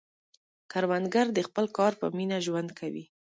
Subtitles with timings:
[0.71, 3.03] کروندګر د خپل کار په مینه ژوند کوي